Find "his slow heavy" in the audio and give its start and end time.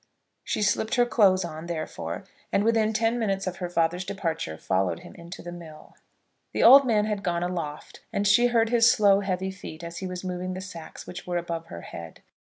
8.69-9.51